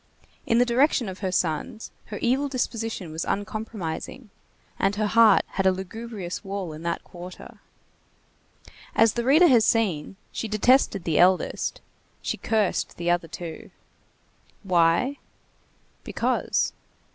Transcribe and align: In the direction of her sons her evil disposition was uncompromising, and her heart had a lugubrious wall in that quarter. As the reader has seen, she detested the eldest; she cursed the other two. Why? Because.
In 0.47 0.57
the 0.57 0.65
direction 0.65 1.07
of 1.07 1.19
her 1.19 1.31
sons 1.31 1.91
her 2.05 2.17
evil 2.23 2.47
disposition 2.47 3.11
was 3.11 3.23
uncompromising, 3.23 4.31
and 4.79 4.95
her 4.95 5.05
heart 5.05 5.43
had 5.49 5.67
a 5.67 5.71
lugubrious 5.71 6.43
wall 6.43 6.73
in 6.73 6.81
that 6.81 7.03
quarter. 7.03 7.59
As 8.95 9.13
the 9.13 9.23
reader 9.23 9.45
has 9.45 9.63
seen, 9.63 10.15
she 10.31 10.47
detested 10.47 11.03
the 11.03 11.19
eldest; 11.19 11.81
she 12.23 12.37
cursed 12.37 12.97
the 12.97 13.11
other 13.11 13.27
two. 13.27 13.69
Why? 14.63 15.17
Because. 16.03 16.73